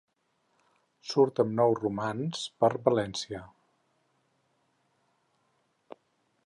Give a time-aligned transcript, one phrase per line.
[1.09, 3.43] Surt amb nou romans per València.